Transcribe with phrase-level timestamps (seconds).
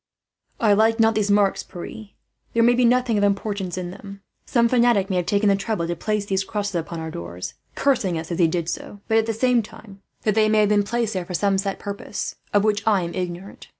[0.59, 2.05] "I like not these marks, Pierre.
[2.55, 4.23] There may be nothing of importance in them.
[4.47, 8.17] Some fanatic may have taken the trouble to place these crosses upon our doors, cursing
[8.17, 9.01] us as he did so.
[9.07, 11.25] But at the same time, I cannot deny that they may have been placed there
[11.27, 13.67] for some set purpose, of which I am ignorant.